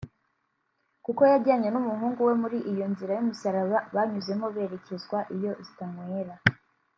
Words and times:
kuko 1.05 1.21
yajyanye 1.31 1.69
n’umuhungu 1.71 2.19
we 2.27 2.33
muri 2.41 2.57
iyo 2.71 2.85
nzira 2.91 3.11
y’umusaraba 3.13 3.77
banyuzemo 3.95 4.45
berekezwa 4.55 5.19
iyo 5.35 5.51
zitanywera 5.65 6.33